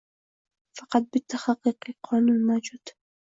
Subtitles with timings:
[0.79, 2.95] Faqat bitta haqiqiy qonun mavjud.